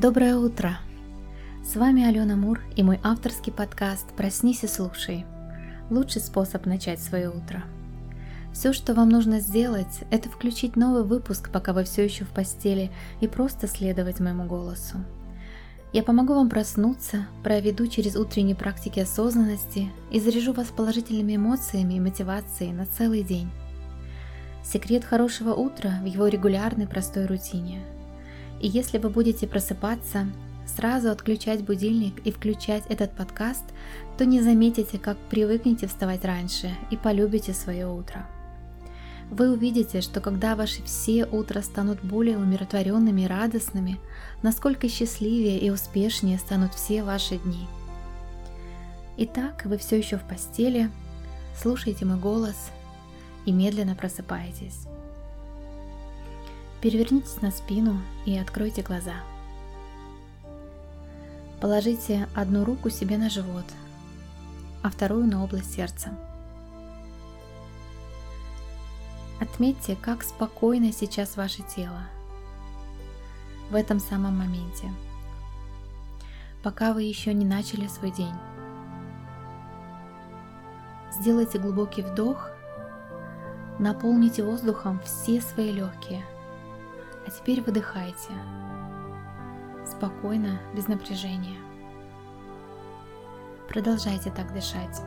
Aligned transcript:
Доброе 0.00 0.38
утро! 0.38 0.78
С 1.62 1.76
вами 1.76 2.02
Алена 2.02 2.34
Мур 2.34 2.62
и 2.74 2.82
мой 2.82 2.98
авторский 3.02 3.52
подкаст 3.52 4.06
«Проснись 4.16 4.64
и 4.64 4.66
слушай». 4.66 5.26
Лучший 5.90 6.22
способ 6.22 6.64
начать 6.64 7.00
свое 7.00 7.28
утро. 7.28 7.64
Все, 8.54 8.72
что 8.72 8.94
вам 8.94 9.10
нужно 9.10 9.40
сделать, 9.40 10.00
это 10.10 10.30
включить 10.30 10.74
новый 10.74 11.04
выпуск, 11.04 11.50
пока 11.52 11.74
вы 11.74 11.84
все 11.84 12.02
еще 12.02 12.24
в 12.24 12.30
постели, 12.30 12.90
и 13.20 13.28
просто 13.28 13.66
следовать 13.66 14.20
моему 14.20 14.44
голосу. 14.46 14.96
Я 15.92 16.02
помогу 16.02 16.32
вам 16.32 16.48
проснуться, 16.48 17.26
проведу 17.44 17.86
через 17.86 18.16
утренние 18.16 18.56
практики 18.56 19.00
осознанности 19.00 19.90
и 20.10 20.18
заряжу 20.18 20.54
вас 20.54 20.68
положительными 20.68 21.36
эмоциями 21.36 21.92
и 21.92 22.00
мотивацией 22.00 22.72
на 22.72 22.86
целый 22.86 23.22
день. 23.22 23.50
Секрет 24.64 25.04
хорошего 25.04 25.52
утра 25.52 25.98
в 26.00 26.06
его 26.06 26.26
регулярной 26.26 26.86
простой 26.86 27.26
рутине– 27.26 27.82
и 28.60 28.68
если 28.68 28.98
вы 28.98 29.08
будете 29.08 29.46
просыпаться, 29.46 30.26
сразу 30.66 31.10
отключать 31.10 31.64
будильник 31.64 32.18
и 32.24 32.30
включать 32.30 32.84
этот 32.88 33.12
подкаст, 33.12 33.64
то 34.18 34.24
не 34.24 34.40
заметите, 34.42 34.98
как 34.98 35.16
привыкнете 35.30 35.86
вставать 35.86 36.24
раньше 36.24 36.70
и 36.90 36.96
полюбите 36.96 37.52
свое 37.52 37.88
утро. 37.88 38.26
Вы 39.30 39.52
увидите, 39.52 40.00
что 40.00 40.20
когда 40.20 40.56
ваши 40.56 40.82
все 40.82 41.24
утра 41.24 41.62
станут 41.62 42.02
более 42.02 42.36
умиротворенными 42.36 43.22
и 43.22 43.26
радостными, 43.26 43.98
насколько 44.42 44.88
счастливее 44.88 45.58
и 45.58 45.70
успешнее 45.70 46.38
станут 46.38 46.74
все 46.74 47.04
ваши 47.04 47.38
дни. 47.38 47.66
Итак, 49.16 49.62
вы 49.66 49.78
все 49.78 49.98
еще 49.98 50.16
в 50.16 50.22
постели, 50.22 50.90
слушайте 51.60 52.04
мой 52.04 52.18
голос 52.18 52.70
и 53.46 53.52
медленно 53.52 53.94
просыпаетесь. 53.94 54.86
Перевернитесь 56.80 57.42
на 57.42 57.50
спину 57.50 58.00
и 58.24 58.38
откройте 58.38 58.80
глаза. 58.80 59.12
Положите 61.60 62.26
одну 62.34 62.64
руку 62.64 62.88
себе 62.88 63.18
на 63.18 63.28
живот, 63.28 63.66
а 64.82 64.88
вторую 64.88 65.26
на 65.26 65.44
область 65.44 65.74
сердца. 65.74 66.16
Отметьте, 69.40 69.94
как 69.94 70.22
спокойно 70.22 70.90
сейчас 70.90 71.36
ваше 71.36 71.62
тело 71.62 72.00
в 73.70 73.74
этом 73.74 74.00
самом 74.00 74.38
моменте, 74.38 74.90
пока 76.62 76.94
вы 76.94 77.02
еще 77.02 77.34
не 77.34 77.44
начали 77.44 77.88
свой 77.88 78.10
день. 78.10 78.34
Сделайте 81.12 81.58
глубокий 81.58 82.00
вдох, 82.00 82.50
наполните 83.78 84.42
воздухом 84.42 84.98
все 85.04 85.42
свои 85.42 85.72
легкие– 85.72 86.24
а 87.30 87.32
теперь 87.32 87.62
выдыхайте. 87.62 88.32
Спокойно, 89.86 90.58
без 90.74 90.88
напряжения. 90.88 91.58
Продолжайте 93.68 94.32
так 94.32 94.52
дышать. 94.52 95.00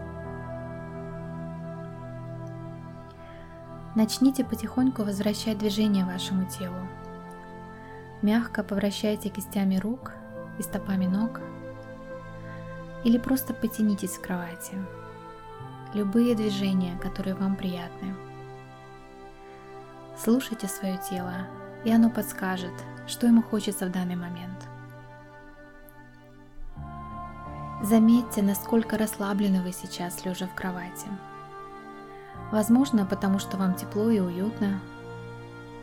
Начните 3.96 4.46
потихоньку 4.46 5.04
возвращать 5.04 5.58
движение 5.58 6.06
вашему 6.06 6.46
телу. 6.46 6.88
Мягко 8.22 8.64
повращайте 8.64 9.28
кистями 9.28 9.76
рук 9.76 10.14
и 10.60 10.64
стопами 10.64 11.08
ног 11.08 11.42
или 13.04 13.18
просто 13.18 13.54
потянитесь 13.54 14.12
в 14.12 14.22
кровати. 14.22 14.74
Любые 15.94 16.36
движения, 16.36 16.98
которые 17.00 17.36
вам 17.36 17.58
приятны. 17.58 18.16
Слушайте 20.18 20.68
свое 20.68 20.98
тело, 21.10 21.48
и 21.86 21.92
оно 21.92 22.10
подскажет, 22.10 22.74
что 23.08 23.28
ему 23.28 23.42
хочется 23.42 23.86
в 23.86 23.92
данный 23.92 24.16
момент. 24.16 24.68
Заметьте, 27.82 28.42
насколько 28.42 28.98
расслаблены 28.98 29.62
вы 29.62 29.74
сейчас, 29.74 30.24
лежа 30.24 30.48
в 30.48 30.56
кровати. 30.56 31.08
Возможно, 32.52 33.06
потому 33.06 33.40
что 33.40 33.58
вам 33.58 33.76
тепло 33.76 34.10
и 34.10 34.20
уютно, 34.20 34.80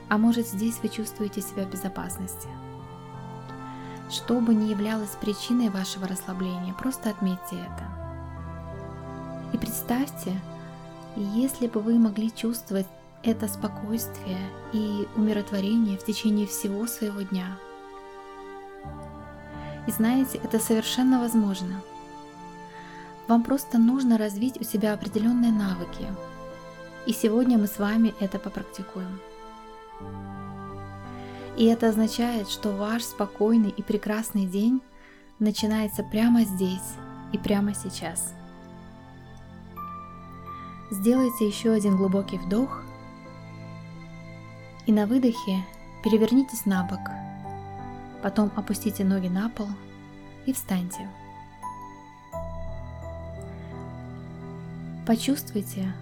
а 0.08 0.16
может 0.16 0.46
здесь 0.46 0.78
вы 0.82 0.88
чувствуете 0.88 1.42
себя 1.42 1.64
в 1.64 1.70
безопасности. 1.70 2.48
Что 4.10 4.40
бы 4.40 4.54
ни 4.54 4.68
являлось 4.68 5.16
причиной 5.20 5.68
вашего 5.68 6.08
расслабления, 6.08 6.74
просто 6.74 7.10
отметьте 7.10 7.56
это. 7.56 7.84
И 9.52 9.58
представьте, 9.58 10.40
если 11.16 11.66
бы 11.66 11.80
вы 11.80 11.98
могли 11.98 12.32
чувствовать 12.32 12.86
это 13.22 13.48
спокойствие 13.48 14.38
и 14.72 15.06
умиротворение 15.16 15.98
в 15.98 16.04
течение 16.04 16.46
всего 16.46 16.86
своего 16.86 17.20
дня. 17.22 17.58
И 19.86 19.90
знаете, 19.90 20.40
это 20.42 20.58
совершенно 20.58 21.20
возможно. 21.20 21.82
Вам 23.28 23.42
просто 23.42 23.78
нужно 23.78 24.18
развить 24.18 24.60
у 24.60 24.64
себя 24.64 24.94
определенные 24.94 25.52
навыки. 25.52 26.06
И 27.06 27.12
сегодня 27.12 27.58
мы 27.58 27.66
с 27.66 27.78
вами 27.78 28.14
это 28.20 28.38
попрактикуем. 28.38 29.20
И 31.56 31.66
это 31.66 31.88
означает, 31.88 32.48
что 32.48 32.70
ваш 32.70 33.02
спокойный 33.02 33.70
и 33.70 33.82
прекрасный 33.82 34.46
день 34.46 34.80
начинается 35.38 36.02
прямо 36.02 36.44
здесь 36.44 36.94
и 37.32 37.38
прямо 37.38 37.74
сейчас. 37.74 38.32
Сделайте 40.90 41.46
еще 41.46 41.70
один 41.70 41.96
глубокий 41.96 42.38
вдох– 42.38 42.79
и 44.86 44.92
на 44.92 45.06
выдохе 45.06 45.64
перевернитесь 46.02 46.66
на 46.66 46.84
бок. 46.84 47.00
Потом 48.22 48.50
опустите 48.56 49.04
ноги 49.04 49.28
на 49.28 49.48
пол 49.48 49.68
и 50.46 50.52
встаньте. 50.52 51.08
Почувствуйте, 55.06 55.92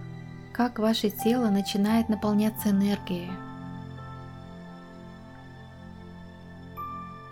как 0.53 0.79
ваше 0.79 1.11
тело 1.11 1.49
начинает 1.49 2.09
наполняться 2.09 2.71
энергией. 2.71 3.31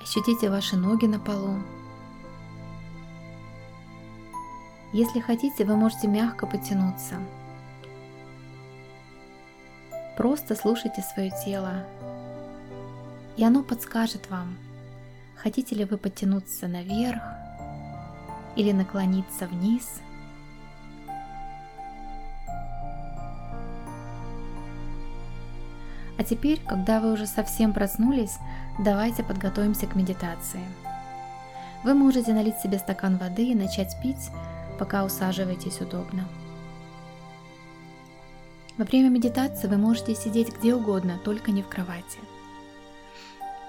Ощутите 0.03 0.49
ваши 0.51 0.77
ноги 0.77 1.07
на 1.07 1.19
полу. 1.19 1.59
Если 4.93 5.21
хотите, 5.21 5.65
вы 5.65 5.77
можете 5.77 6.07
мягко 6.09 6.47
потянуться– 6.47 7.17
Просто 10.17 10.57
слушайте 10.57 11.03
свое 11.03 11.31
тело, 11.45 11.85
и 13.37 13.45
оно 13.45 13.63
подскажет 13.63 14.31
вам, 14.31 14.57
хотите 15.37 15.75
ли 15.75 15.85
вы 15.85 15.99
потянуться 15.99 16.69
наверх 16.69 17.23
или 18.57 18.73
наклониться 18.73 19.47
вниз. 19.47 20.01
А 26.19 26.25
теперь, 26.25 26.63
когда 26.67 27.01
вы 27.01 27.13
уже 27.13 27.27
совсем 27.27 27.75
проснулись, 27.75 28.39
давайте 28.79 29.23
подготовимся 29.23 29.87
к 29.87 29.95
медитации. 29.95 30.65
Вы 31.85 31.93
можете 31.93 32.33
налить 32.33 32.59
себе 32.59 32.79
стакан 32.79 33.19
воды 33.19 33.51
и 33.51 33.55
начать 33.55 33.95
пить, 34.03 34.31
пока 34.79 35.05
усаживаетесь 35.05 35.83
удобно. 35.83 36.27
Во 38.79 38.85
время 38.85 39.09
медитации 39.09 39.69
вы 39.69 39.79
можете 39.79 40.15
сидеть 40.15 40.55
где 40.55 40.75
угодно, 40.75 41.19
только 41.25 41.51
не 41.51 41.63
в 41.63 41.69
кровати. 41.69 42.19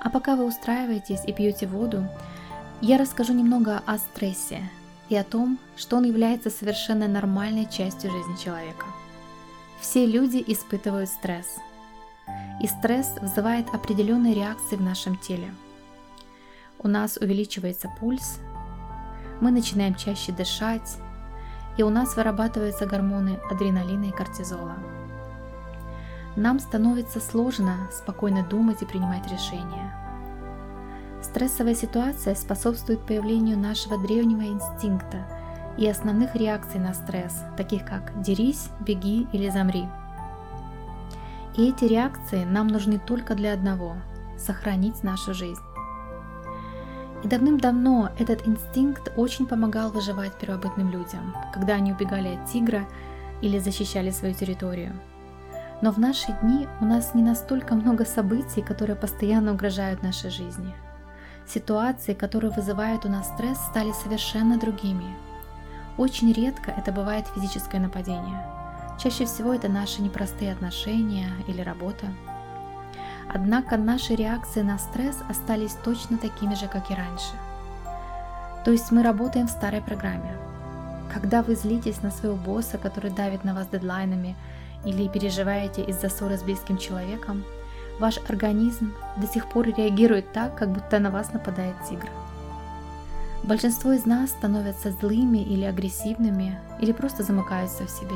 А 0.02 0.10
пока 0.10 0.36
вы 0.36 0.46
устраиваетесь 0.46 1.22
и 1.26 1.32
пьете 1.32 1.66
воду, 1.66 2.06
я 2.82 2.98
расскажу 2.98 3.34
немного 3.34 3.82
о 3.86 3.98
стрессе 4.00 4.62
и 5.08 5.16
о 5.16 5.24
том, 5.24 5.60
что 5.78 5.96
он 5.96 6.04
является 6.04 6.50
совершенно 6.50 7.08
нормальной 7.08 7.70
частью 7.70 8.12
жизни 8.12 8.36
человека. 8.44 8.86
Все 9.80 10.06
люди 10.06 10.44
испытывают 10.46 11.10
стресс. 11.10 11.56
И 12.62 12.68
стресс 12.68 13.14
вызывает 13.22 13.74
определенные 13.74 14.34
реакции 14.34 14.76
в 14.76 14.82
нашем 14.82 15.16
теле. 15.16 15.54
У 16.80 16.90
нас 16.90 17.16
увеличивается 17.16 17.90
пульс, 18.00 18.40
мы 19.40 19.52
начинаем 19.52 19.96
чаще 19.96 20.34
дышать, 20.34 20.98
и 21.78 21.84
у 21.84 21.90
нас 21.90 22.16
вырабатываются 22.18 22.86
гормоны 22.86 23.40
адреналина 23.50 24.06
и 24.06 24.12
кортизола– 24.12 24.76
нам 26.38 26.60
становится 26.60 27.20
сложно 27.20 27.90
спокойно 27.92 28.46
думать 28.46 28.82
и 28.84 28.86
принимать 28.86 29.30
решения. 29.30 29.92
Стрессовая 31.22 31.74
ситуация 31.74 32.36
способствует 32.36 33.06
появлению 33.06 33.58
нашего 33.58 33.98
древнего 33.98 34.44
инстинкта 34.44 35.26
и 35.78 35.88
основных 35.88 36.36
реакций 36.36 36.80
на 36.80 36.94
стресс, 36.94 37.42
таких 37.58 37.86
как 37.86 38.22
«дерись», 38.22 38.70
«беги» 38.80 39.28
или 39.34 39.50
«замри». 39.50 39.88
И 41.58 41.70
эти 41.70 41.86
реакции 41.86 42.46
нам 42.46 42.68
нужны 42.68 43.00
только 43.00 43.34
для 43.34 43.54
одного– 43.54 43.96
сохранить 44.38 45.04
нашу 45.04 45.34
жизнь. 45.34 45.62
И 47.24 47.28
давным-давно 47.28 48.12
этот 48.20 48.48
инстинкт 48.48 49.12
очень 49.18 49.48
помогал 49.48 49.90
выживать 49.90 50.38
первобытным 50.38 50.92
людям, 50.92 51.36
когда 51.52 51.74
они 51.74 51.94
убегали 51.94 52.36
от 52.36 52.46
тигра 52.46 52.88
или 53.42 53.58
защищали 53.58 54.12
свою 54.12 54.36
территорию– 54.36 54.94
но 55.82 55.92
в 55.92 56.00
наши 56.00 56.32
дни 56.42 56.68
у 56.82 56.86
нас 56.86 57.14
не 57.14 57.22
настолько 57.22 57.76
много 57.76 58.06
событий, 58.06 58.62
которые 58.62 58.96
постоянно 58.96 59.54
угрожают 59.54 60.04
нашей 60.04 60.30
жизни. 60.30 60.74
Ситуации, 61.48 62.14
которые 62.14 62.52
вызывают 62.52 63.06
у 63.06 63.10
нас 63.10 63.28
стресс, 63.28 63.58
стали 63.60 63.92
совершенно 63.92 64.58
другими. 64.58 65.16
Очень 65.98 66.34
редко 66.34 66.72
это 66.72 66.92
бывает 66.92 67.26
физическое 67.36 67.80
нападение. 67.80 68.44
Чаще 69.00 69.26
всего 69.26 69.54
это 69.54 69.70
наши 69.70 70.02
непростые 70.02 70.52
отношения 70.52 71.30
или 71.48 71.62
работа. 71.62 72.08
Однако 73.34 73.78
наши 73.78 74.16
реакции 74.16 74.62
на 74.62 74.80
стресс 74.80 75.18
остались 75.30 75.74
точно 75.84 76.18
такими 76.18 76.56
же, 76.56 76.68
как 76.68 76.90
и 76.90 76.96
раньше. 76.96 77.34
То 78.66 78.72
есть 78.72 78.92
мы 78.92 79.04
работаем 79.04 79.48
в 79.48 79.52
старой 79.52 79.82
программе. 79.82 80.36
Когда 81.14 81.42
вы 81.42 81.56
злитесь 81.56 82.02
на 82.02 82.12
своего 82.12 82.36
босса, 82.36 82.78
который 82.78 83.12
давит 83.12 83.44
на 83.44 83.54
вас 83.54 83.68
дедлайнами, 83.68 84.36
или 84.86 85.08
переживаете 85.08 85.84
из-за 85.84 86.10
ссоры 86.10 86.38
с 86.38 86.44
близким 86.44 86.78
человеком, 86.78 87.44
ваш 88.00 88.18
организм 88.30 88.94
до 89.18 89.28
сих 89.28 89.50
пор 89.50 89.68
реагирует 89.68 90.32
так, 90.32 90.56
как 90.56 90.70
будто 90.70 91.00
на 91.00 91.12
вас 91.12 91.34
нападает 91.34 91.76
тигр. 91.90 92.10
Большинство 93.44 93.94
из 93.94 94.06
нас 94.06 94.32
становятся 94.32 94.92
злыми 94.92 95.40
или 95.40 95.64
агрессивными, 95.64 96.60
или 96.82 96.92
просто 96.92 97.24
замыкаются 97.24 97.86
в 97.86 97.90
себе. 97.90 98.16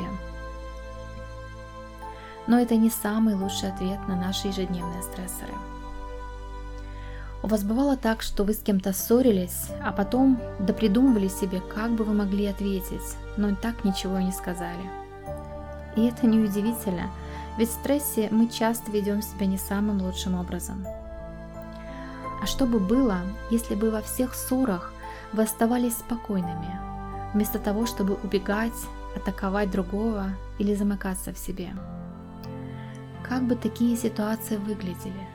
Но 2.47 2.59
это 2.59 2.75
не 2.75 2.89
самый 2.89 3.35
лучший 3.35 3.69
ответ 3.69 3.99
на 4.07 4.15
наши 4.15 4.47
ежедневные 4.47 5.03
стрессоры. 5.03 5.53
У 7.43 7.47
вас 7.47 7.63
бывало 7.63 7.97
так, 7.97 8.21
что 8.21 8.43
вы 8.43 8.53
с 8.53 8.59
кем-то 8.59 8.93
ссорились, 8.93 9.67
а 9.83 9.91
потом 9.91 10.39
допридумывали 10.59 11.27
себе, 11.27 11.59
как 11.59 11.91
бы 11.91 12.03
вы 12.03 12.13
могли 12.13 12.47
ответить, 12.47 13.15
но 13.37 13.55
так 13.55 13.83
ничего 13.83 14.19
и 14.19 14.25
не 14.25 14.31
сказали– 14.31 14.89
и 15.95 16.05
это 16.05 16.25
неудивительно, 16.25 17.09
ведь 17.57 17.69
в 17.69 17.73
стрессе 17.73 18.29
мы 18.31 18.47
часто 18.47 18.91
ведем 18.91 19.21
себя 19.21 19.45
не 19.45 19.57
самым 19.57 20.01
лучшим 20.01 20.35
образом. 20.35 20.85
А 22.41 22.45
что 22.45 22.65
бы 22.65 22.79
было, 22.79 23.17
если 23.51 23.75
бы 23.75 23.91
во 23.91 24.01
всех 24.01 24.33
ссорах 24.33 24.93
вы 25.33 25.43
оставались 25.43 25.97
спокойными, 25.97 26.79
вместо 27.33 27.59
того, 27.59 27.85
чтобы 27.85 28.17
убегать, 28.23 28.73
атаковать 29.15 29.69
другого 29.69 30.27
или 30.57 30.73
замыкаться 30.73 31.33
в 31.33 31.37
себе? 31.37 31.69
Как 33.27 33.43
бы 33.43 33.55
такие 33.55 33.95
ситуации 33.95 34.57
выглядели? 34.57 35.27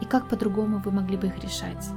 И 0.00 0.04
как 0.04 0.28
по-другому 0.28 0.78
вы 0.78 0.90
могли 0.90 1.16
бы 1.16 1.26
их 1.26 1.38
решать? 1.38 1.88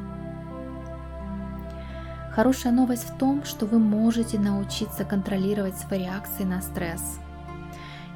Хорошая 2.34 2.72
новость 2.72 3.10
в 3.10 3.18
том, 3.18 3.44
что 3.44 3.66
вы 3.66 3.80
можете 3.80 4.40
научиться 4.40 5.04
контролировать 5.04 5.78
свои 5.78 6.04
реакции 6.04 6.44
на 6.44 6.62
стресс– 6.62 7.20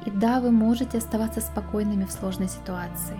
и 0.04 0.10
да, 0.10 0.40
вы 0.40 0.50
можете 0.50 0.98
оставаться 0.98 1.40
спокойными 1.40 2.04
в 2.04 2.12
сложной 2.12 2.48
ситуации. 2.48 3.18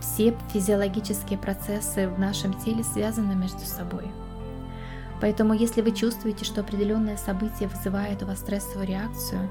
Все 0.00 0.36
физиологические 0.52 1.38
процессы 1.38 2.08
в 2.08 2.18
нашем 2.18 2.52
теле 2.60 2.84
связаны 2.84 3.34
между 3.34 3.60
собой. 3.60 4.10
Поэтому 5.20 5.54
если 5.54 5.80
вы 5.80 5.92
чувствуете, 5.92 6.44
что 6.44 6.60
определенное 6.60 7.16
событие 7.16 7.68
вызывает 7.68 8.22
у 8.22 8.26
вас 8.26 8.40
стрессовую 8.40 8.86
реакцию, 8.86 9.48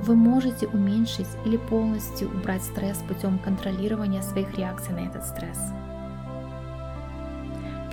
вы 0.00 0.14
можете 0.14 0.66
уменьшить 0.66 1.28
или 1.46 1.56
полностью 1.56 2.28
убрать 2.28 2.62
стресс 2.62 2.98
путем 3.08 3.38
контролирования 3.38 4.22
своих 4.22 4.58
реакций 4.58 4.92
на 4.92 5.06
этот 5.06 5.24
стресс. 5.24 5.58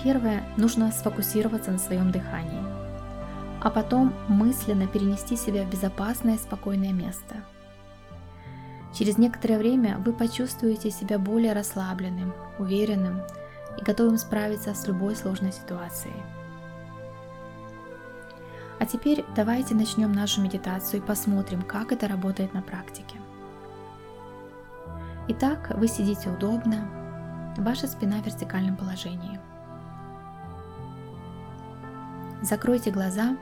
Первое, 0.03 0.43
нужно 0.57 0.91
сфокусироваться 0.91 1.71
на 1.71 1.77
своем 1.77 2.11
дыхании, 2.11 2.63
а 3.61 3.69
потом 3.69 4.13
мысленно 4.27 4.87
перенести 4.87 5.37
себя 5.37 5.63
в 5.63 5.69
безопасное 5.69 6.37
спокойное 6.37 6.91
место– 6.91 7.35
Через 9.01 9.17
некоторое 9.17 9.57
время 9.57 9.97
вы 9.97 10.13
почувствуете 10.13 10.91
себя 10.91 11.17
более 11.17 11.53
расслабленным, 11.53 12.35
уверенным 12.59 13.21
и 13.79 13.83
готовым 13.83 14.19
справиться 14.19 14.75
с 14.75 14.85
любой 14.85 15.15
сложной 15.15 15.51
ситуацией. 15.51 16.21
А 18.77 18.85
теперь 18.85 19.25
давайте 19.35 19.73
начнем 19.73 20.11
нашу 20.11 20.41
медитацию 20.41 21.01
и 21.01 21.03
посмотрим, 21.03 21.63
как 21.63 21.91
это 21.91 22.07
работает 22.07 22.53
на 22.53 22.61
практике. 22.61 23.15
Итак, 25.29 25.71
вы 25.77 25.87
сидите 25.87 26.29
удобно, 26.29 26.87
ваша 27.57 27.87
спина 27.87 28.21
в 28.21 28.25
вертикальном 28.27 28.77
положении. 28.77 29.39
Закройте 32.43 32.91
глаза 32.91 33.35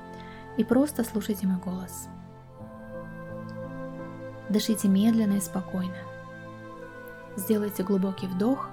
и 0.56 0.64
просто 0.64 1.04
слушайте 1.04 1.48
мой 1.48 1.58
голос– 1.58 2.08
Дышите 4.50 4.88
медленно 4.88 5.34
и 5.34 5.42
спокойно. 5.42 5.96
Сделайте 7.36 7.84
глубокий 7.84 8.28
вдох. 8.28 8.68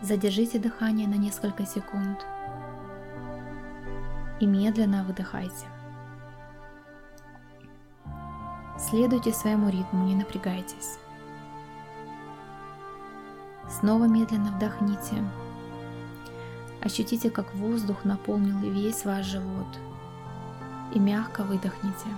Задержите 0.00 0.58
дыхание 0.58 1.06
на 1.06 1.16
несколько 1.16 1.66
секунд. 1.66 2.24
И 4.40 4.46
медленно 4.46 5.04
выдыхайте. 5.04 5.66
Следуйте 8.78 9.32
своему 9.34 9.68
ритму, 9.68 10.06
не 10.06 10.14
напрягайтесь. 10.14 10.98
Снова 13.68 14.04
медленно 14.04 14.50
вдохните. 14.52 15.22
Ощутите, 16.82 17.28
как 17.28 17.54
воздух 17.54 18.04
наполнил 18.04 18.58
весь 18.58 19.04
ваш 19.04 19.26
живот. 19.26 19.78
И 20.94 20.98
мягко 20.98 21.44
выдохните. 21.44 22.08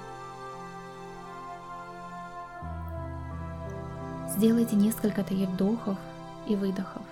Сделайте 4.36 4.76
несколько 4.76 5.22
таких 5.22 5.50
вдохов 5.50 5.98
и 6.46 6.56
выдохов. 6.56 7.02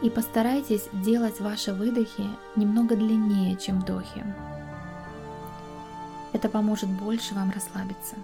И 0.00 0.10
постарайтесь 0.10 0.88
делать 0.92 1.40
ваши 1.40 1.72
выдохи 1.72 2.24
немного 2.54 2.94
длиннее, 2.94 3.56
чем 3.56 3.80
вдохи. 3.80 4.24
Это 6.32 6.48
поможет 6.48 6.88
больше 6.88 7.34
вам 7.34 7.50
расслабиться. 7.50 8.14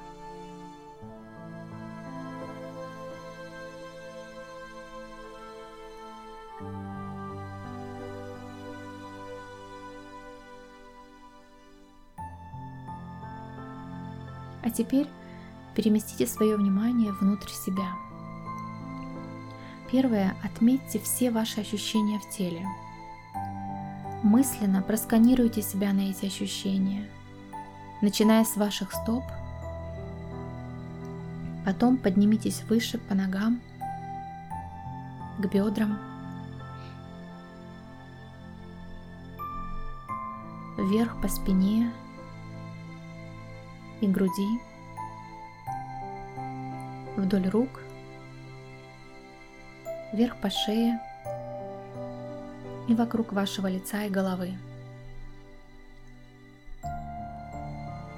А 14.63 14.71
теперь 14.71 15.09
переместите 15.79 16.27
свое 16.27 16.57
внимание 16.57 17.13
внутрь 17.13 17.51
себя. 17.51 17.93
Первое. 19.89 20.35
Отметьте 20.43 20.99
все 20.99 21.31
ваши 21.31 21.61
ощущения 21.61 22.19
в 22.19 22.29
теле. 22.29 22.67
Мысленно 24.25 24.83
просканируйте 24.83 25.63
себя 25.63 25.93
на 25.93 26.11
эти 26.11 26.27
ощущения, 26.27 27.09
начиная 28.03 28.45
с 28.45 28.57
ваших 28.57 28.91
стоп, 28.91 29.23
потом 31.65 31.97
поднимитесь 31.97 32.65
выше 32.69 32.99
по 32.99 33.15
ногам, 33.15 33.61
к 35.39 35.47
бедрам, 35.47 35.97
вверх 40.77 41.21
по 41.23 41.29
спине 41.29 41.93
и 44.01 44.09
груди, 44.09 44.59
вдоль 47.23 47.49
рук, 47.49 47.81
вверх 50.13 50.37
по 50.37 50.51
шее 50.51 51.01
и 52.89 52.95
вокруг 52.95 53.33
вашего 53.33 53.67
лица 53.67 54.05
и 54.05 54.11
головы. 54.11 54.53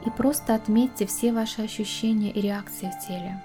И 0.06 0.10
просто 0.10 0.54
отметьте 0.54 1.06
все 1.06 1.32
ваши 1.32 1.62
ощущения 1.62 2.30
и 2.30 2.40
реакции 2.40 2.90
в 2.90 3.06
теле. 3.06 3.42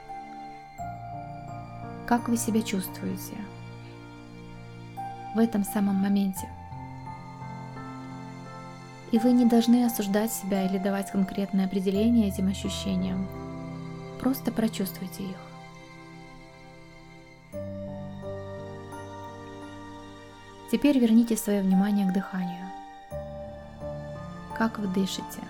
Как 2.07 2.29
вы 2.29 2.37
себя 2.37 2.61
чувствуете 2.61 3.35
в 5.35 5.39
этом 5.39 5.65
самом 5.65 5.95
моменте. 5.95 6.47
И 9.11 9.19
вы 9.19 9.33
не 9.33 9.45
должны 9.45 9.85
осуждать 9.85 10.31
себя 10.31 10.65
или 10.65 10.77
давать 10.77 11.11
конкретное 11.11 11.65
определение 11.65 12.29
этим 12.29 12.47
ощущениям. 12.47 13.27
Просто 14.19 14.51
прочувствуйте 14.51 15.23
их. 15.23 15.44
Теперь 20.71 20.97
верните 20.97 21.37
свое 21.37 21.61
внимание 21.61 22.09
к 22.09 22.13
дыханию. 22.13 22.65
Как 24.57 24.79
вы 24.79 24.87
дышите? 24.87 25.41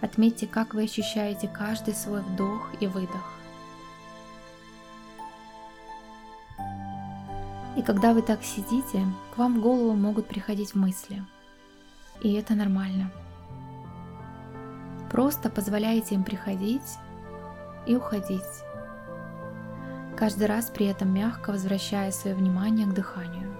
Отметьте, 0.00 0.46
как 0.46 0.74
вы 0.74 0.84
ощущаете 0.84 1.48
каждый 1.48 1.94
свой 1.94 2.22
вдох 2.22 2.70
и 2.80 2.86
выдох. 2.86 3.32
И 7.76 7.82
когда 7.82 8.14
вы 8.14 8.22
так 8.22 8.42
сидите, 8.42 9.04
к 9.34 9.38
вам 9.38 9.58
в 9.58 9.62
голову 9.62 9.94
могут 9.94 10.26
приходить 10.26 10.74
мысли. 10.74 11.22
И 12.22 12.32
это 12.32 12.54
нормально. 12.54 13.10
Просто 15.10 15.50
позволяйте 15.50 16.14
им 16.14 16.24
приходить 16.24 16.98
и 17.86 17.94
уходить. 17.94 18.65
Каждый 20.16 20.46
раз 20.46 20.70
при 20.70 20.86
этом 20.86 21.12
мягко 21.12 21.50
возвращая 21.52 22.10
свое 22.10 22.34
внимание 22.34 22.86
к 22.86 22.94
дыханию. 22.94 23.54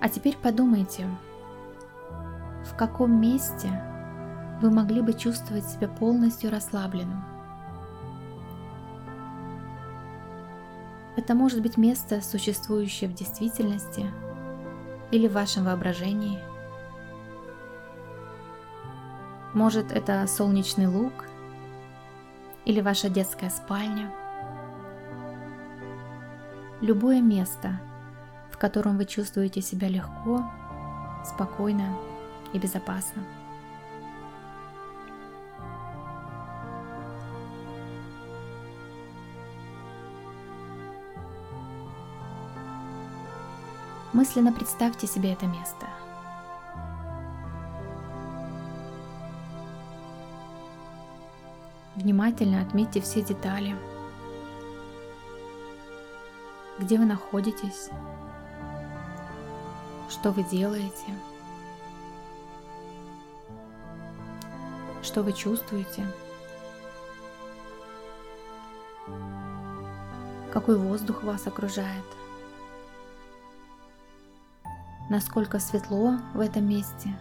А 0.00 0.08
теперь 0.08 0.36
подумайте, 0.36 1.08
в 2.64 2.76
каком 2.76 3.20
месте 3.20 3.82
вы 4.60 4.70
могли 4.70 5.00
бы 5.00 5.14
чувствовать 5.14 5.64
себя 5.64 5.88
полностью 5.88 6.50
расслабленным. 6.50 7.24
Это 11.16 11.34
может 11.34 11.62
быть 11.62 11.78
место, 11.78 12.20
существующее 12.20 13.08
в 13.08 13.14
действительности 13.14 14.06
или 15.10 15.28
в 15.28 15.32
вашем 15.32 15.64
воображении. 15.64 16.38
Может, 19.54 19.90
это 19.92 20.26
солнечный 20.26 20.86
луг 20.86 21.12
или 22.66 22.80
ваша 22.80 23.08
детская 23.08 23.48
спальня. 23.48 24.12
Любое 26.82 27.22
место, 27.22 27.80
в 28.50 28.58
котором 28.58 28.98
вы 28.98 29.06
чувствуете 29.06 29.62
себя 29.62 29.88
легко, 29.88 30.44
спокойно 31.24 31.96
и 32.52 32.58
безопасно. 32.58 33.22
Мысленно 44.12 44.52
представьте 44.52 45.06
себе 45.06 45.32
это 45.32 45.46
место. 45.46 45.86
Внимательно 52.06 52.62
отметьте 52.62 53.00
все 53.00 53.20
детали. 53.20 53.74
Где 56.78 56.98
вы 56.98 57.04
находитесь? 57.04 57.90
Что 60.08 60.30
вы 60.30 60.44
делаете? 60.44 61.18
Что 65.02 65.24
вы 65.24 65.32
чувствуете? 65.32 66.06
Какой 70.52 70.78
воздух 70.78 71.24
вас 71.24 71.44
окружает? 71.48 72.04
насколько 75.08 75.58
светло 75.58 76.18
в 76.34 76.40
этом 76.40 76.68
месте, 76.68 77.16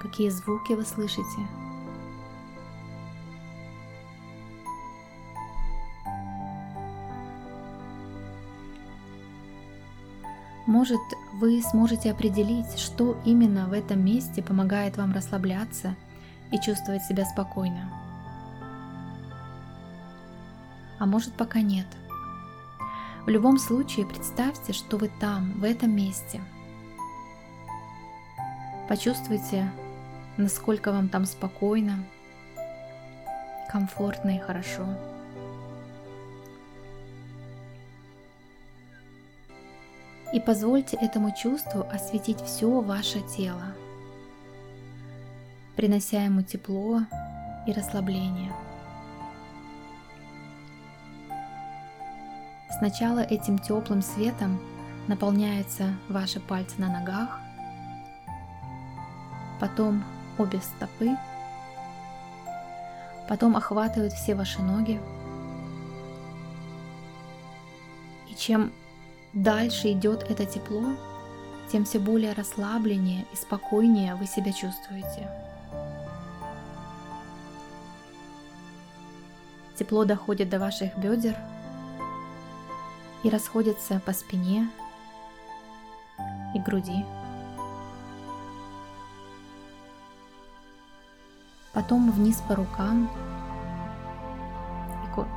какие 0.00 0.28
звуки 0.28 0.74
вы 0.74 0.84
слышите. 0.84 1.69
Может, 10.70 11.00
вы 11.34 11.60
сможете 11.62 12.10
определить, 12.10 12.78
что 12.78 13.20
именно 13.24 13.66
в 13.66 13.72
этом 13.72 14.04
месте 14.04 14.42
помогает 14.42 14.96
вам 14.96 15.12
расслабляться 15.12 15.96
и 16.50 16.58
чувствовать 16.58 17.02
себя 17.02 17.26
спокойно. 17.26 17.90
А 20.98 21.06
может, 21.06 21.34
пока 21.34 21.60
нет– 21.60 21.86
в 23.26 23.28
любом 23.28 23.58
случае 23.58 24.06
представьте, 24.06 24.72
что 24.72 24.96
вы 24.96 25.10
там, 25.20 25.52
в 25.60 25.64
этом 25.64 25.94
месте. 25.94 26.40
Почувствуйте, 28.88 29.70
насколько 30.38 30.90
вам 30.90 31.08
там 31.08 31.26
спокойно, 31.26 32.02
комфортно 33.70 34.36
и 34.36 34.40
хорошо. 34.40 34.86
И 40.32 40.38
позвольте 40.38 40.96
этому 40.96 41.34
чувству 41.34 41.86
осветить 41.90 42.40
все 42.40 42.80
ваше 42.80 43.20
тело, 43.20 43.74
принося 45.74 46.22
ему 46.22 46.42
тепло 46.42 47.00
и 47.66 47.72
расслабление. 47.72 48.52
Сначала 52.78 53.18
этим 53.20 53.58
теплым 53.58 54.02
светом 54.02 54.60
наполняются 55.08 55.94
ваши 56.08 56.38
пальцы 56.38 56.74
на 56.78 56.88
ногах, 56.88 57.40
потом 59.60 60.04
обе 60.38 60.60
стопы, 60.60 61.16
потом 63.28 63.56
охватывают 63.56 64.12
все 64.12 64.34
ваши 64.36 64.62
ноги. 64.62 65.00
И 68.30 68.34
чем 68.36 68.72
дальше 69.32 69.92
идет 69.92 70.30
это 70.30 70.44
тепло, 70.46 70.82
тем 71.70 71.84
все 71.84 71.98
более 71.98 72.32
расслабленнее 72.32 73.24
и 73.32 73.36
спокойнее 73.36 74.14
вы 74.14 74.26
себя 74.26 74.52
чувствуете. 74.52 75.28
Тепло 79.76 80.04
доходит 80.04 80.48
до 80.48 80.58
ваших 80.58 80.96
бедер– 80.98 81.36
и 83.22 83.28
расходятся 83.28 84.00
по 84.00 84.12
спине 84.12 84.68
и 86.54 86.58
груди. 86.58 87.04
Потом 91.72 92.10
вниз 92.10 92.42
по 92.48 92.56
рукам 92.56 93.10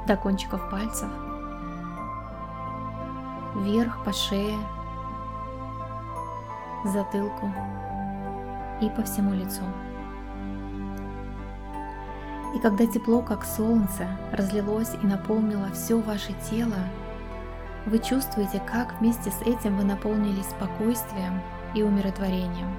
до 0.08 0.16
кончиков 0.16 0.70
пальцев, 0.70 1.10
вверх 3.56 4.04
по 4.04 4.12
шее, 4.12 4.58
затылку 6.86 7.52
и 8.82 8.90
по 8.90 9.04
всему 9.04 9.34
лицу. 9.34 9.64
И 12.56 12.60
когда 12.60 12.86
тепло, 12.86 13.22
как 13.22 13.46
солнце, 13.46 14.08
разлилось 14.32 14.94
и 15.02 15.06
наполнило 15.06 15.72
все 15.72 16.00
ваше 16.00 16.34
тело, 16.50 16.78
вы 17.86 18.00
чувствуете, 18.00 18.62
как 18.72 19.00
вместе 19.00 19.32
с 19.32 19.42
этим 19.42 19.78
вы 19.78 19.84
наполнились 19.84 20.50
спокойствием 20.50 21.42
и 21.74 21.82
умиротворением. 21.82 22.78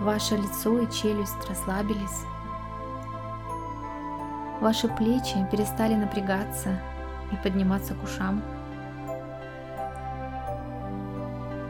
Ваше 0.00 0.36
лицо 0.36 0.78
и 0.80 0.90
челюсть 0.90 1.48
расслабились. 1.48 2.24
Ваши 4.60 4.88
плечи 4.88 5.46
перестали 5.50 5.94
напрягаться 5.94 6.80
и 7.32 7.36
подниматься 7.36 7.94
к 7.94 8.02
ушам. 8.02 8.42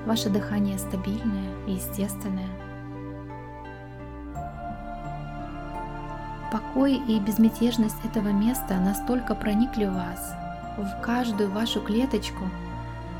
Ваше 0.06 0.28
дыхание 0.30 0.78
стабильное 0.78 1.50
и 1.66 1.72
естественное. 1.72 2.48
Покой 6.52 6.94
и 6.94 7.18
безмятежность 7.18 8.04
этого 8.04 8.28
места 8.28 8.78
настолько 8.78 9.34
проникли 9.34 9.86
в 9.86 9.94
вас– 9.94 10.34
в 10.76 11.00
каждую 11.00 11.50
вашу 11.50 11.80
клеточку, 11.80 12.44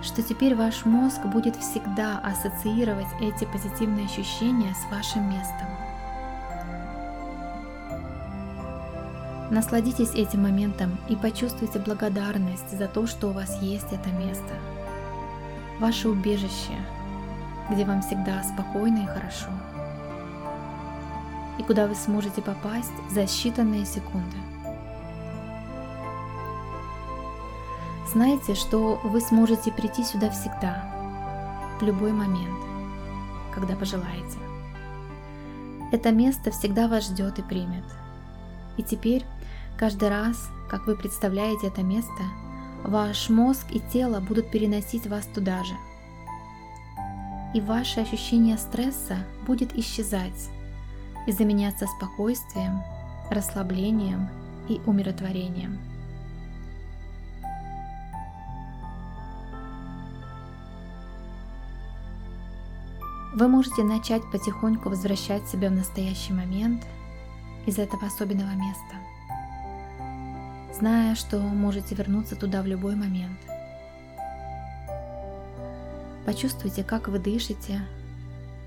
что 0.03 0.23
теперь 0.23 0.55
ваш 0.55 0.85
мозг 0.85 1.25
будет 1.27 1.57
всегда 1.57 2.19
ассоциировать 2.19 3.07
эти 3.21 3.45
позитивные 3.45 4.07
ощущения 4.07 4.75
с 4.75 4.91
вашим 4.91 5.31
местом. 5.31 5.69
Насладитесь 9.51 10.15
этим 10.15 10.43
моментом 10.43 10.99
и 11.09 11.17
почувствуйте 11.17 11.79
благодарность 11.79 12.77
за 12.77 12.89
то, 12.89 13.07
что 13.07 13.29
у 13.29 13.33
вас 13.33 13.61
есть 13.61 13.93
это 13.93 14.09
место. 14.11 14.55
Ваше 15.81 16.09
убежище, 16.09 16.75
где 17.71 17.85
вам 17.85 18.01
всегда 18.01 18.43
спокойно 18.43 19.05
и 19.05 19.07
хорошо. 19.07 19.51
И 21.59 21.63
куда 21.63 21.87
вы 21.87 21.95
сможете 21.95 22.41
попасть 22.43 22.93
за 23.11 23.23
считанные 23.23 23.85
секунды. 23.85 24.37
Знайте, 28.13 28.55
что 28.55 29.01
вы 29.03 29.21
сможете 29.21 29.73
прийти 29.73 30.05
сюда 30.05 30.31
всегда, 30.31 30.85
в 31.81 31.83
любой 31.83 32.13
момент, 32.13 32.61
когда 33.53 33.77
пожелаете. 33.77 34.39
Это 35.93 36.13
место 36.13 36.51
всегда 36.51 36.89
вас 36.89 37.05
ждет 37.05 37.39
и 37.39 37.43
примет. 37.43 37.85
И 38.77 38.83
теперь, 38.83 39.25
каждый 39.79 40.09
раз, 40.09 40.51
как 40.69 40.87
вы 40.87 40.97
представляете 40.97 41.69
это 41.69 41.83
место, 41.83 42.23
ваш 42.85 43.29
мозг 43.29 43.67
и 43.71 43.81
тело 43.81 44.21
будут 44.21 44.51
переносить 44.51 45.07
вас 45.07 45.27
туда 45.27 45.63
же. 45.65 45.75
И 47.55 47.61
ваше 47.61 48.01
ощущение 48.01 48.59
стресса 48.59 49.19
будет 49.47 49.77
исчезать 49.77 50.51
и 51.27 51.33
заменяться 51.33 51.87
спокойствием, 51.87 52.83
расслаблением 53.31 54.29
и 54.69 54.81
умиротворением. 54.87 55.79
Вы 63.35 63.49
можете 63.49 63.83
начать 63.83 64.23
потихоньку 64.31 64.89
возвращать 64.89 65.49
себя 65.49 65.69
в 65.69 65.73
настоящий 65.73 66.33
момент 66.33 66.87
из 67.67 67.79
этого 67.79 68.07
особенного 68.07 68.53
места, 68.53 68.95
зная, 70.75 71.15
что 71.15 71.39
можете 71.39 71.95
вернуться 71.95 72.37
туда 72.37 72.63
в 72.63 72.67
любой 72.67 72.97
момент. 72.97 73.39
Почувствуйте, 76.27 76.83
как 76.83 77.09
вы 77.09 77.19
дышите, 77.19 77.81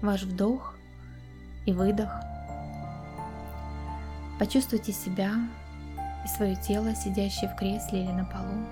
ваш 0.01 0.23
вдох 0.23 0.75
и 1.65 1.73
выдох. 1.73 2.11
Почувствуйте 4.39 4.93
себя 4.93 5.33
и 6.23 6.27
свое 6.27 6.55
тело, 6.55 6.93
сидящее 6.95 7.49
в 7.49 7.55
кресле 7.55 8.03
или 8.03 8.11
на 8.11 8.25
полу. 8.25 8.65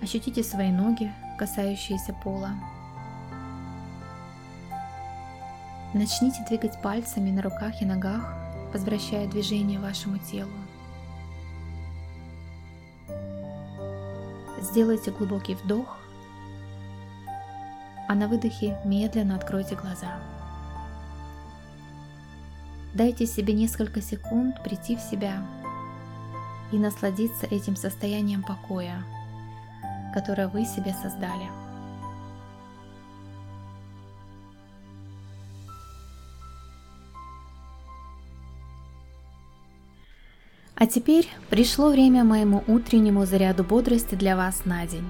Ощутите 0.00 0.42
свои 0.42 0.70
ноги, 0.70 1.12
касающиеся 1.38 2.12
пола. 2.12 2.50
Начните 5.92 6.44
двигать 6.48 6.80
пальцами 6.82 7.30
на 7.30 7.42
руках 7.42 7.82
и 7.82 7.84
ногах, 7.84 8.34
возвращая 8.72 9.28
движение 9.28 9.78
вашему 9.78 10.18
телу. 10.18 10.63
Сделайте 14.64 15.10
глубокий 15.10 15.56
вдох, 15.56 15.98
а 18.08 18.14
на 18.14 18.28
выдохе 18.28 18.78
медленно 18.86 19.36
откройте 19.36 19.74
глаза. 19.74 20.18
Дайте 22.94 23.26
себе 23.26 23.52
несколько 23.52 24.00
секунд 24.00 24.62
прийти 24.62 24.96
в 24.96 25.00
себя 25.00 25.46
и 26.72 26.78
насладиться 26.78 27.44
этим 27.44 27.76
состоянием 27.76 28.42
покоя, 28.42 29.04
которое 30.14 30.48
вы 30.48 30.64
себе 30.64 30.94
создали. 30.94 31.63
А 40.84 40.86
теперь 40.86 41.26
пришло 41.48 41.88
время 41.88 42.24
моему 42.24 42.62
утреннему 42.66 43.24
заряду 43.24 43.64
бодрости 43.64 44.16
для 44.16 44.36
вас 44.36 44.66
на 44.66 44.86
день. 44.86 45.08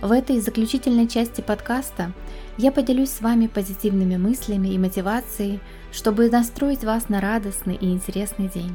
В 0.00 0.10
этой 0.10 0.40
заключительной 0.40 1.06
части 1.06 1.42
подкаста 1.42 2.12
я 2.56 2.72
поделюсь 2.72 3.10
с 3.10 3.20
вами 3.20 3.46
позитивными 3.46 4.16
мыслями 4.16 4.68
и 4.68 4.78
мотивацией, 4.78 5.60
чтобы 5.92 6.30
настроить 6.30 6.82
вас 6.82 7.10
на 7.10 7.20
радостный 7.20 7.74
и 7.74 7.92
интересный 7.92 8.48
день. 8.48 8.72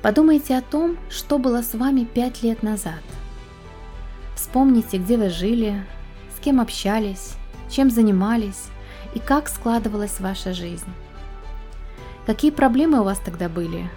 Подумайте 0.00 0.56
о 0.56 0.62
том, 0.62 0.96
что 1.10 1.38
было 1.38 1.62
с 1.62 1.74
вами 1.74 2.04
пять 2.04 2.44
лет 2.44 2.62
назад– 2.62 3.02
Вспомните, 4.36 4.98
где 4.98 5.16
вы 5.16 5.28
жили, 5.28 5.84
с 6.36 6.40
кем 6.40 6.60
общались, 6.60 7.34
чем 7.68 7.90
занимались 7.90 8.66
и 9.12 9.18
как 9.18 9.48
складывалась 9.48 10.20
ваша 10.20 10.52
жизнь. 10.52 10.86
Какие 12.26 12.52
проблемы 12.52 13.00
у 13.00 13.02
вас 13.02 13.18
тогда 13.18 13.48
были? 13.48 13.90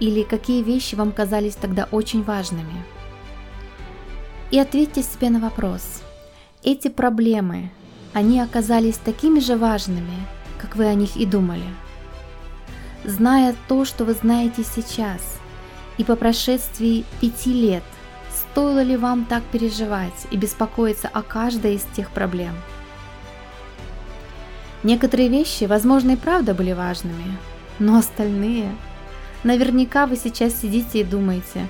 Или 0.00 0.22
какие 0.22 0.62
вещи 0.62 0.94
вам 0.94 1.12
казались 1.12 1.54
тогда 1.54 1.88
очень 1.90 2.22
важными? 2.22 2.84
И 4.50 4.58
ответьте 4.58 5.02
себе 5.02 5.30
на 5.30 5.40
вопрос. 5.40 6.02
Эти 6.62 6.88
проблемы, 6.88 7.70
они 8.12 8.40
оказались 8.40 8.98
такими 8.98 9.40
же 9.40 9.56
важными, 9.56 10.16
как 10.58 10.76
вы 10.76 10.86
о 10.86 10.94
них 10.94 11.16
и 11.16 11.26
думали? 11.26 11.66
Зная 13.04 13.54
то, 13.68 13.84
что 13.84 14.04
вы 14.04 14.14
знаете 14.14 14.64
сейчас, 14.64 15.20
и 15.98 16.04
по 16.04 16.16
прошествии 16.16 17.04
пяти 17.20 17.52
лет– 17.52 17.84
Стоило 18.56 18.82
ли 18.82 18.96
вам 18.96 19.26
так 19.26 19.42
переживать 19.44 20.26
и 20.30 20.36
беспокоиться 20.38 21.08
о 21.08 21.22
каждой 21.22 21.74
из 21.74 21.82
тех 21.94 22.10
проблем? 22.10 22.54
Некоторые 24.82 25.28
вещи, 25.28 25.64
возможно, 25.64 26.12
и 26.12 26.16
правда 26.16 26.54
были 26.54 26.72
важными, 26.72 27.36
но 27.78 27.98
остальные... 27.98 28.74
Наверняка 29.44 30.06
вы 30.06 30.16
сейчас 30.16 30.60
сидите 30.60 31.00
и 31.00 31.04
думаете, 31.04 31.68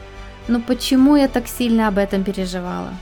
ну 0.48 0.60
почему 0.60 1.16
я 1.16 1.28
так 1.28 1.48
сильно 1.48 1.88
об 1.88 1.98
этом 1.98 2.24
переживала? 2.24 2.92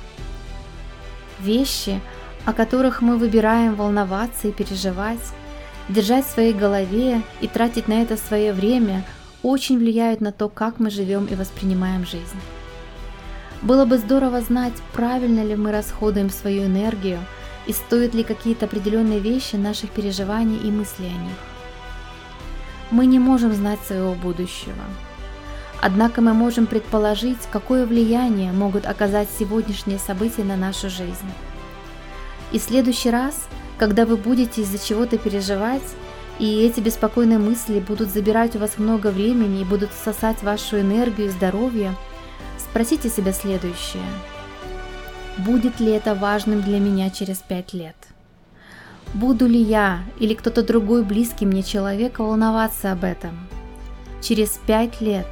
Вещи, 1.40 2.00
о 2.44 2.52
которых 2.52 3.02
мы 3.02 3.16
выбираем 3.16 3.74
волноваться 3.74 4.48
и 4.48 4.52
переживать, 4.52 5.20
держать 5.88 6.26
в 6.26 6.30
своей 6.30 6.52
голове 6.52 7.22
и 7.40 7.48
тратить 7.48 7.88
на 7.88 8.02
это 8.02 8.16
свое 8.16 8.52
время, 8.52 9.04
очень 9.42 9.78
влияют 9.78 10.20
на 10.20 10.32
то, 10.32 10.48
как 10.48 10.78
мы 10.78 10.90
живем 10.90 11.26
и 11.26 11.34
воспринимаем 11.34 12.06
жизнь. 12.06 12.40
Было 13.60 13.84
бы 13.84 13.98
здорово 13.98 14.40
знать, 14.40 14.74
правильно 14.92 15.44
ли 15.44 15.56
мы 15.56 15.70
расходуем 15.72 16.30
свою 16.30 16.64
энергию 16.66 17.18
и 17.66 17.72
стоят 17.72 18.14
ли 18.14 18.24
какие-то 18.24 18.66
определенные 18.66 19.20
вещи 19.20 19.56
наших 19.56 19.90
переживаний 19.90 20.58
и 20.58 20.70
мыслей 20.70 21.08
о 21.08 21.22
них. 21.22 21.53
Мы 22.90 23.06
не 23.06 23.18
можем 23.18 23.52
знать 23.52 23.80
своего 23.80 24.14
будущего. 24.14 24.84
Однако 25.82 26.20
мы 26.20 26.32
можем 26.32 26.66
предположить, 26.66 27.38
какое 27.50 27.86
влияние 27.86 28.52
могут 28.52 28.86
оказать 28.86 29.28
сегодняшние 29.38 29.98
события 29.98 30.44
на 30.44 30.56
нашу 30.56 30.88
жизнь. 30.88 31.30
И 32.52 32.58
в 32.58 32.62
следующий 32.62 33.10
раз, 33.10 33.48
когда 33.78 34.06
вы 34.06 34.16
будете 34.16 34.62
из-за 34.62 34.78
чего-то 34.78 35.18
переживать, 35.18 35.82
и 36.38 36.62
эти 36.62 36.80
беспокойные 36.80 37.38
мысли 37.38 37.80
будут 37.80 38.08
забирать 38.08 38.56
у 38.56 38.58
вас 38.58 38.78
много 38.78 39.08
времени 39.08 39.60
и 39.60 39.64
будут 39.64 39.90
сосать 39.92 40.42
вашу 40.42 40.80
энергию 40.80 41.28
и 41.28 41.30
здоровье– 41.30 41.94
Спросите 42.74 43.08
себя 43.08 43.32
следующее. 43.32 44.02
Будет 45.38 45.78
ли 45.78 45.92
это 45.92 46.16
важным 46.16 46.60
для 46.60 46.80
меня 46.80 47.08
через 47.08 47.38
пять 47.38 47.72
лет? 47.72 47.94
Буду 49.14 49.46
ли 49.46 49.62
я 49.62 50.02
или 50.18 50.34
кто-то 50.34 50.64
другой 50.64 51.04
близкий 51.04 51.46
мне 51.46 51.62
человек 51.62 52.18
волноваться 52.18 52.90
об 52.90 53.04
этом? 53.04 53.46
Через 54.20 54.60
пять 54.66 55.00
лет? 55.00 55.28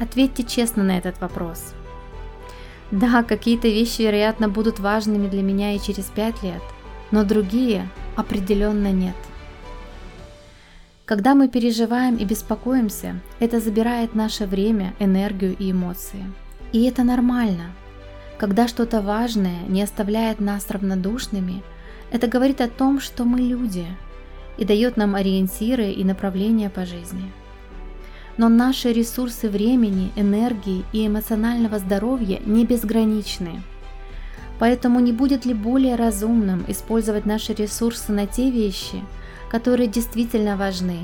Ответьте 0.00 0.44
честно 0.44 0.82
на 0.82 0.96
этот 0.96 1.20
вопрос. 1.20 1.74
Да, 2.90 3.22
какие-то 3.22 3.68
вещи, 3.68 4.00
вероятно, 4.00 4.48
будут 4.48 4.78
важными 4.78 5.28
для 5.28 5.42
меня 5.42 5.74
и 5.74 5.78
через 5.78 6.04
пять 6.04 6.42
лет, 6.42 6.62
но 7.10 7.22
другие 7.22 7.86
определенно 8.16 8.92
нет. 8.92 9.16
Когда 11.04 11.34
мы 11.34 11.48
переживаем 11.48 12.16
и 12.16 12.24
беспокоимся, 12.24 13.20
это 13.40 13.60
забирает 13.60 14.14
наше 14.14 14.46
время, 14.46 14.94
энергию 14.98 15.54
и 15.58 15.70
эмоции. 15.70 16.24
И 16.72 16.84
это 16.84 17.02
нормально. 17.02 17.72
Когда 18.38 18.68
что-то 18.68 19.02
важное 19.02 19.62
не 19.68 19.82
оставляет 19.82 20.40
нас 20.40 20.70
равнодушными, 20.70 21.62
это 22.10 22.26
говорит 22.26 22.60
о 22.60 22.68
том, 22.68 23.00
что 23.00 23.24
мы 23.24 23.40
люди 23.40 23.86
и 24.56 24.64
дает 24.64 24.96
нам 24.96 25.14
ориентиры 25.14 25.90
и 25.90 26.04
направления 26.04 26.70
по 26.70 26.84
жизни. 26.84 27.30
Но 28.36 28.48
наши 28.48 28.92
ресурсы 28.92 29.48
времени, 29.48 30.12
энергии 30.16 30.84
и 30.92 31.06
эмоционального 31.06 31.78
здоровья 31.78 32.40
не 32.44 32.64
безграничны. 32.64 33.62
Поэтому 34.58 35.00
не 35.00 35.12
будет 35.12 35.44
ли 35.44 35.54
более 35.54 35.96
разумным 35.96 36.64
использовать 36.68 37.26
наши 37.26 37.52
ресурсы 37.52 38.12
на 38.12 38.26
те 38.26 38.50
вещи, 38.50 39.02
которые 39.50 39.88
действительно 39.88 40.56
важны 40.56 40.98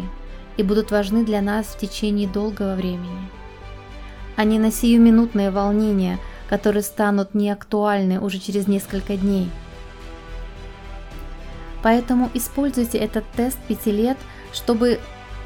и 0.57 0.63
будут 0.63 0.91
важны 0.91 1.25
для 1.25 1.41
нас 1.41 1.67
в 1.67 1.79
течение 1.79 2.29
долгого 2.29 2.75
времени, 2.75 3.29
а 4.37 4.45
не 4.45 4.59
на 4.59 4.71
сиюминутные 4.71 5.51
волнения, 5.51 6.19
которые 6.49 6.83
станут 6.83 7.35
неактуальны 7.35 8.21
уже 8.21 8.39
через 8.39 8.69
несколько 8.69 9.17
дней. 9.17 9.49
Поэтому 11.85 12.29
используйте 12.35 12.99
этот 12.99 13.25
тест 13.37 13.59
пяти 13.69 13.93
лет, 13.93 14.19
чтобы 14.53 14.99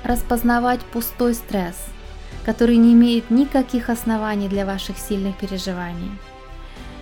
распознавать 0.03 0.81
пустой 0.81 1.35
стресс, 1.35 1.77
который 2.47 2.79
не 2.79 2.95
имеет 2.95 3.31
никаких 3.31 3.91
оснований 3.91 4.49
для 4.49 4.65
ваших 4.65 4.97
сильных 4.97 5.37
переживаний. 5.37 6.13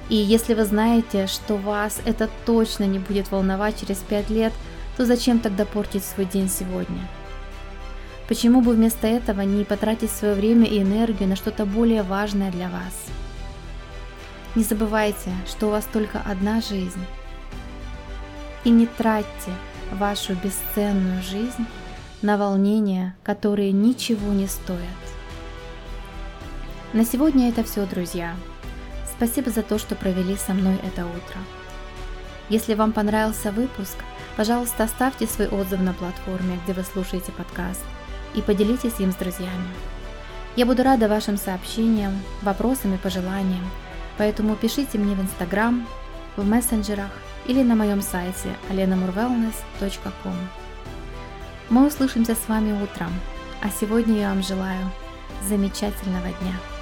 И 0.09 0.17
если 0.17 0.55
вы 0.55 0.65
знаете, 0.65 1.29
что 1.29 1.57
вас 1.57 2.01
это 2.05 2.29
точно 2.45 2.83
не 2.83 2.99
будет 2.99 3.31
волновать 3.31 3.79
через 3.79 3.99
5 3.99 4.31
лет– 4.31 4.53
то 4.97 5.05
зачем 5.05 5.39
тогда 5.39 5.65
портить 5.65 6.05
свой 6.05 6.27
день 6.27 6.49
сегодня? 6.49 7.09
Почему 8.29 8.61
бы 8.61 8.73
вместо 8.73 9.07
этого 9.07 9.43
не 9.43 9.65
потратить 9.65 10.11
свое 10.11 10.35
время 10.35 10.67
и 10.67 10.83
энергию 10.83 11.29
на 11.29 11.37
что-то 11.37 11.65
более 11.65 12.03
важное 12.03 12.51
для 12.51 12.69
вас? 12.69 12.95
Не 14.55 14.65
забывайте, 14.65 15.31
что 15.47 15.67
у 15.67 15.71
вас 15.71 15.87
только 15.93 16.21
одна 16.25 16.61
жизнь. 16.61 17.05
И 18.67 18.71
не 18.71 18.87
тратьте 18.87 19.53
вашу 19.93 20.35
бесценную 20.35 21.23
жизнь 21.23 21.65
на 22.21 22.37
волнения, 22.37 23.17
которые 23.23 23.73
ничего 23.73 24.35
не 24.35 24.47
стоят. 24.47 24.83
На 26.93 27.07
сегодня 27.07 27.49
это 27.49 27.65
все, 27.65 27.87
друзья. 27.87 28.37
Спасибо 29.17 29.51
за 29.51 29.63
то, 29.63 29.79
что 29.79 29.95
провели 29.95 30.37
со 30.37 30.53
мной 30.53 30.77
это 30.85 31.07
утро. 31.07 31.39
Если 32.51 32.75
вам 32.75 32.93
понравился 32.93 33.51
выпуск– 33.51 33.97
Пожалуйста, 34.37 34.85
оставьте 34.85 35.27
свой 35.27 35.49
отзыв 35.49 35.81
на 35.81 35.95
платформе, 35.95 36.61
где 36.65 36.75
вы 36.75 36.83
слушаете 36.83 37.33
подкаст, 37.33 37.81
и 38.35 38.43
поделитесь 38.43 39.01
им 39.01 39.11
с 39.11 39.15
друзьями. 39.15 39.69
Я 40.57 40.67
буду 40.67 40.83
рада 40.83 41.09
вашим 41.09 41.39
сообщениям, 41.39 42.21
вопросам 42.43 42.95
и 42.95 42.99
пожеланиям, 42.99 43.65
поэтому 44.19 44.55
пишите 44.55 44.99
мне 44.99 45.15
в 45.15 45.23
Инстаграм, 45.23 45.87
в 46.37 46.47
мессенджерах 46.47 47.11
или 47.49 47.63
на 47.63 47.75
моем 47.75 48.03
сайте 48.03 48.49
alenamurwellness.com. 48.71 50.35
Мы 51.69 51.87
услышимся 51.87 52.35
с 52.35 52.49
вами 52.49 52.73
утром, 52.83 53.13
а 53.63 53.71
сегодня 53.71 54.21
я 54.21 54.29
вам 54.31 54.43
желаю 54.43 54.91
замечательного 55.49 56.29
дня. 56.41 56.76